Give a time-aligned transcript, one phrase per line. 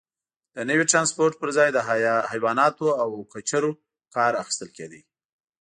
[0.55, 1.81] د نوي ټرانسپورت پرځای له
[2.31, 3.71] حیواناتو او کچرو
[4.15, 4.99] کار اخیستل کېده.